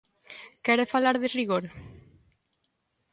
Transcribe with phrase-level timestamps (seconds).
[0.65, 1.63] ¿Quere falar de rigor?